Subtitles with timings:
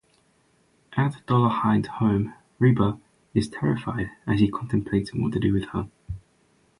[0.97, 2.99] At Dollarhyde's home, Reba
[3.35, 5.89] is terrified as he contemplates what to do with her.